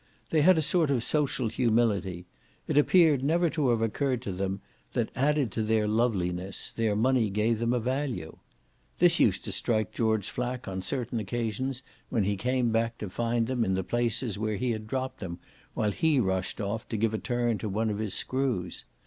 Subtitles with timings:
[0.31, 2.25] They had a sort of social humility;
[2.67, 4.59] it appeared never to have occurred to them
[4.93, 8.37] that, added to their loveliness, their money gave them a value.
[8.97, 13.45] This used to strike George Flack on certain occasions when he came back to find
[13.45, 15.37] them in the places where he had dropped them
[15.75, 18.85] while he rushed off to give a turn to one of his screws.